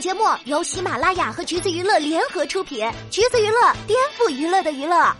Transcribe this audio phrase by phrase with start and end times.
[0.00, 5.12] 节目由喜马拉雅和橘子娱乐联合出品，橘子娱乐颠覆娱乐的娱乐。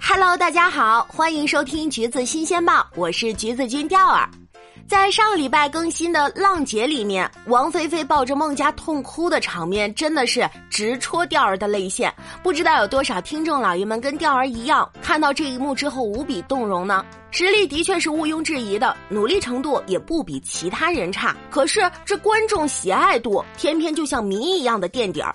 [0.00, 4.30] Hello，大家好，欢迎收听橘子新鲜报，我是橘子君钓儿。
[4.90, 12.12] 在上个礼拜更新的《浪姐》里面，王菲菲抱着孟佳痛哭的场面真的是直戳钓儿的泪腺。
[12.42, 17.06] 不知道有多少听众老爷们跟钓儿一样，看到这一幕之后无比动容呢？
[17.30, 21.36] 实力的确是毋庸置疑的，努力程度也不比其他人差。
[21.52, 25.32] 可是这观众喜爱度偏偏就像谜一样的垫底儿。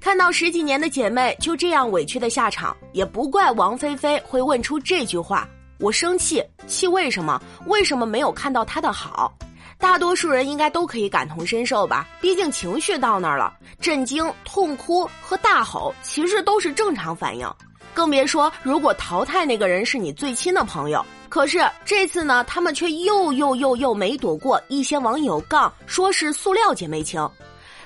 [0.00, 5.46] 看到十几年的姐妹就这样委屈的下场，也不怪王菲菲会问出这句话。
[5.78, 7.40] 我生气，气为什么？
[7.66, 9.32] 为什么没有看到他的好？
[9.78, 12.08] 大多数人应该都可以感同身受吧？
[12.20, 17.46] 毕竟情绪到那儿了，震惊、痛哭和大吼其实都是正常反应。
[17.92, 21.04] 更别说如果淘汰那个人是你最亲的朋友。
[21.28, 27.28] 可是这次呢，他们却又又又又没躲过一些网友杠，说是塑料姐妹情。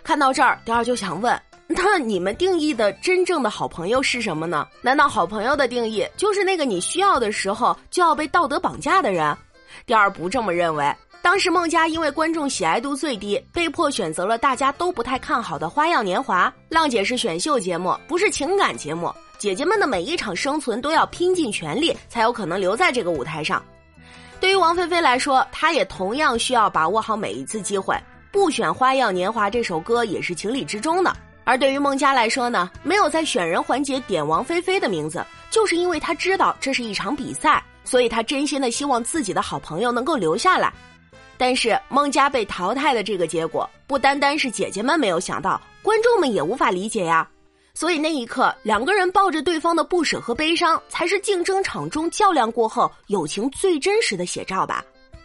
[0.05, 1.41] 看到这儿，第二就想问。
[1.73, 4.67] 那你们定义的真正的好朋友是什么呢？
[4.83, 9.37] 难道好朋友的定义就是那个你需要的时候就要被道德绑架的人？
[9.87, 10.93] 第二不这么认为。
[11.23, 16.49] 当时孟佳因为观众喜爱度最低，被迫选择了大家都不太看好的《花样年华》。
[16.69, 19.13] 浪姐是选秀节目，不是情感节目。
[19.39, 23.63] 姐姐们的每一场生存都要拼尽全力，才有可能留在这个舞台上。
[24.41, 27.95] 对于王菲菲来说，她也同样需要把握好每一次机会。
[28.33, 31.15] 不选《花样年华》这首歌也是情理之中的。
[31.51, 40.73] 而对于孟佳来说呢，没有在选人环节点王菲菲的名字，就是因为他知道这是一场比赛，所以他真心的希望自己的好朋友能够留下来。
[41.37, 47.29] 但是孟佳被淘汰的这个结果，不单单是姐姐们没有想到，观众们也无法理解呀。
[47.75, 54.85] 所以那一刻，两个人抱着对方的不舍和悲伤，才是竞争场中较量过后友情最真实的写照吧。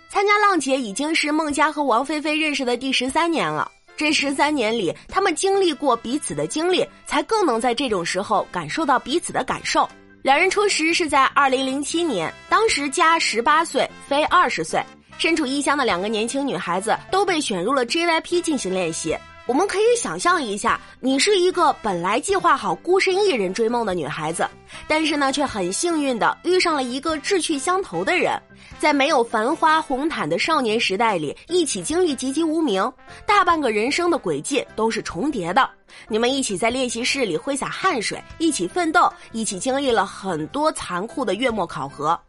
[0.09, 3.71] 参加浪姐已经是孟佳和王菲菲认识的第十三年了。
[3.97, 9.87] 这十三年里，他们经历过彼此的经历，才更能在这种时候感受到彼此的感受。
[10.21, 14.83] 两人初识是在二零零七年，当时加十八岁，非二十岁，
[15.17, 19.15] 身处异乡的两个年轻女孩子都被选入了 JYP 进行练习。
[19.47, 24.47] 我们可以想象一下，你是一个本来计划好孤身一人追梦的女孩子，
[24.87, 28.41] 但是呢，却很幸运的遇上了一个志趣相投的人，
[28.79, 32.91] 在没有繁花红毯的少年时代里，一起经历籍籍无名，
[33.23, 35.69] 大半个人生的轨迹都是重叠的。
[36.07, 42.19] 你们一起在练习室里挥洒汗水，一起奋斗，一起经历了很多残酷的月末考核。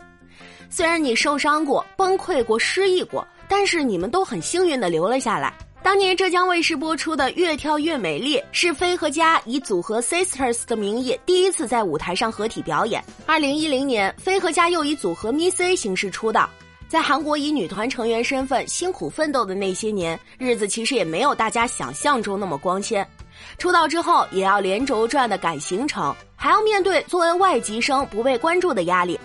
[0.69, 5.55] 虽然你受伤过、崩溃过、失意过，但是你们都很幸运的留了下来。
[5.87, 13.01] 当年浙江卫视播出的《越跳越美丽》是飞和佳以组合 Sisters 的名义第一次在舞台上合体表演。
[13.25, 16.51] 二零一零年，飞和佳又以组合 Miss A 形式出道。
[16.89, 23.09] 在韩国以女团成员身份辛苦奋斗的那些年，日子其实也没有大家想象中那么光鲜。
[23.57, 29.17] 出道之后，也要连轴转的赶行程，还要面对作为外籍生不被关注的压力。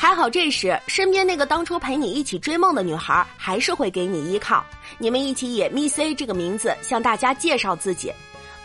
[0.00, 4.64] 还好这时，身边那个当初陪你一起追梦的女孩，还是会给你依靠。
[4.96, 8.10] 你们一起以 Miss A 这个名字向大家介绍自己，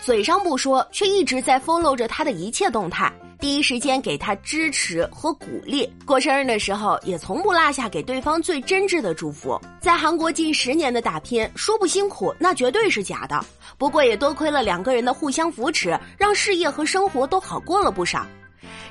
[0.01, 5.93] 嘴上不说，却一直在 follow 着他的一切动态，第一时间给他支持和鼓励。
[6.05, 9.59] 过生日的时候，也从不落下给对方最真挚的祝福。
[9.81, 13.45] 在韩国近十年的打拼，说不辛苦那绝对是假的。
[13.77, 18.25] 不过也多亏了两个人的互相扶持，让事业和生活都好过了不少。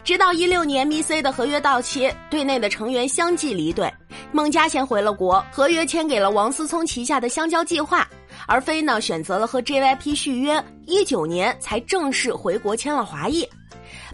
[0.02, 3.92] 直到一六年，Miss A 的合约到期，队内的成员相继离队。
[4.32, 8.06] 孟佳先回了国，合约签给了王思聪旗下的香蕉计划，
[8.46, 13.48] 而飞呢选择了和 JYP 续约，一九年才正式回国签了华谊。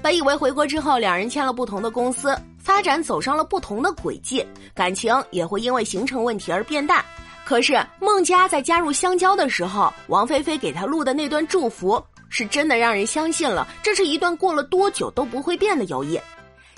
[0.03, 7.05] 本以为回国之后两人签了不同的公司，发展走上了不同的轨迹，感情也会因为行程问题而变淡。
[7.45, 16.19] 可是孟佳在加入香蕉的时候，王菲菲给他录的那段祝福，是真的让人相信了这是一段过了多久都不会变的友谊。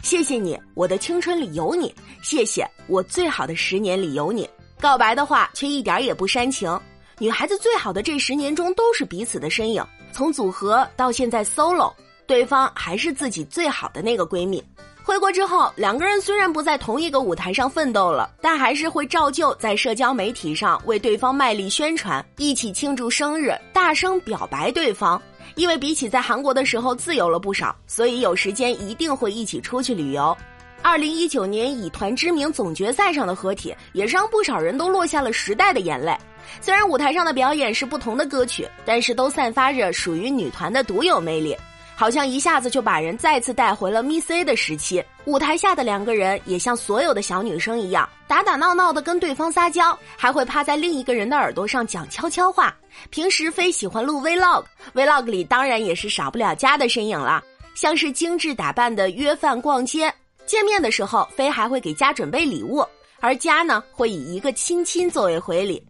[0.03, 1.95] 谢谢你，我的青春里有你。
[2.23, 4.49] 谢谢我最好的十年里有你。
[4.81, 6.77] 告白的话却一点也不煽情。
[7.19, 11.93] 女孩子最好的这十年中都是彼此的身影，从组合到现在 solo，
[12.27, 14.61] 对方还是自己最好的那个闺蜜。
[15.05, 25.21] 回国之后，两个人虽然不在同一个舞台上奋斗了，但还是会照旧在社交媒体上为对方卖力宣传，一起庆祝生日，大声表白对方。
[25.55, 30.37] 因为比起在韩国的时候自由了不少，所以有时间一定会一起出去旅游。
[30.83, 36.13] 二零一九年以团之名总决赛上的合体，也让不少人都落下了时代的眼泪。
[36.61, 41.57] 虽然舞台上的表演是不同的歌曲，但是都散发着属于女团的独有魅力。
[41.95, 45.03] 好像一下子就把人再次带回了 Miss A 的时期。
[45.25, 52.75] 舞台下的两个人也像所有的小女生一样，打打闹闹的跟对方撒娇，还会趴在另一个人的耳朵上讲悄悄话。
[53.11, 57.41] 平时飞喜欢录 Vlog，Vlog 里当然也是少不了家的身影了，
[57.75, 60.13] 像是精致打扮的约饭逛街。
[60.45, 62.85] 见面的时候，飞还会给家准备礼物，
[63.21, 65.81] 而家呢会以一个亲亲作为回礼。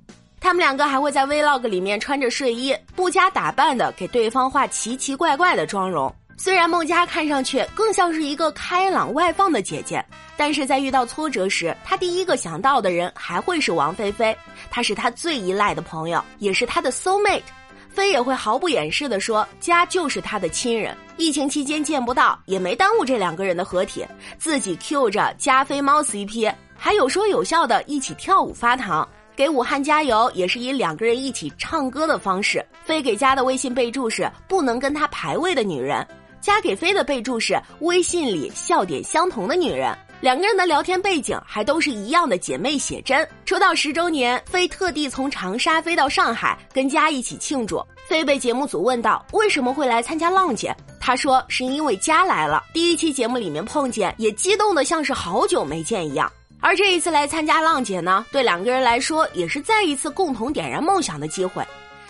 [0.42, 6.12] 他们两个还会在 Vlog 里面穿着睡衣，不加打扮的给对方画奇奇怪怪的妆容。
[6.36, 10.04] 虽然孟佳看上去更像是一个开朗外放的姐姐，
[10.36, 14.36] 但是在遇到挫折时，她第一个想到的人还会是王菲菲。
[14.68, 17.42] 她是她最依赖的朋友，也是她的 soul mate。
[17.88, 20.96] 菲也会毫不掩饰地说，家就是他的亲人。
[21.18, 24.04] 疫情期间见不到，也没耽误这两个人的合体，
[24.38, 29.06] 自己 Q 着加菲猫 CP，还有说有笑的一起跳舞发糖。
[29.34, 32.64] 给武汉加油也是以两个人一起唱歌的方式。
[32.84, 36.06] 飞给家的微信备注是不能跟他排位的女人，
[36.40, 39.96] 加给飞的备注是微信里笑点相同的女人。
[40.20, 43.28] 两个人的聊天背景还都是一样的姐妹写真。
[43.44, 47.84] 出道十周年，飞特地从长沙飞到上海跟家一起庆祝。
[48.06, 52.62] 飞被节目组问到为什么会来参加浪姐，他说是因为家来了。
[52.72, 56.30] 第一期节目里面碰见，也激动的像是好久没见一样。
[56.62, 61.66] 而这一次来参加浪姐呢，对两个人来说也是再一次共同点燃梦想的机会。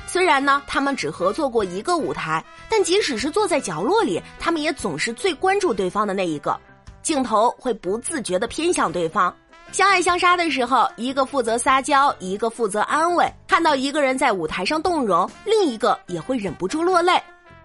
[0.06, 6.54] 虽然呢，他们只合作过一个舞台，但即使是坐在角落里，他们也总是最关注对方的那一个。
[7.02, 9.34] 镜头会不自觉地偏向对方。
[9.72, 13.26] 相爱相杀的时候，一个负责撒娇，一个负责安慰。
[13.48, 17.18] 看到一个人在舞台上动容，另一个也会忍不住落泪。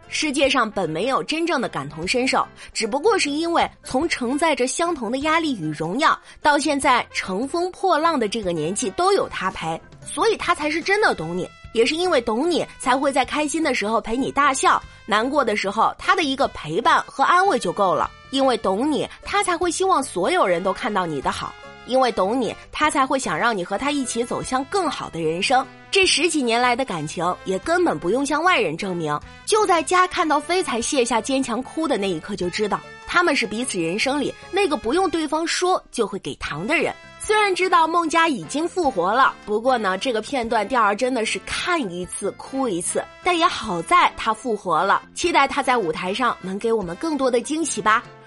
[0.09, 11.47] 世界上本没有真正的感同身受，只不过是因为从承载着相同的压力与荣耀，到现在乘风破浪的这个年纪都有他陪，所以他才是真的懂你。
[11.73, 18.09] 也是因为懂你，才会在开心的时候陪你大笑，难过的时候他的一个陪伴和安慰就够了。
[18.31, 21.53] 因为懂你，他才会希望所有人都看到你的好。
[21.85, 25.65] 因为懂你，他才会想让你和他一起走向更好的人生。
[25.89, 29.17] 这十几年来的感情，也根本不用向外人证明。
[29.45, 36.93] 就在家看到飞才卸下坚强哭的那一刻，就知道他们是彼此人生里那个不用对方说就会给糖的人。
[37.19, 43.03] 虽然知道孟佳已经复活了，不过呢，这个片段调儿真的是看一次哭一次。
[43.23, 48.03] 但也好在他复活了，期待他在舞台上能给我们更多的惊喜吧。